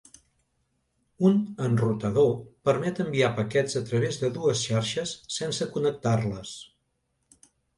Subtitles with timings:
[1.29, 2.31] Un enrutador
[2.71, 6.57] permet enviar paquets a través de dues xarxes sense connectar-les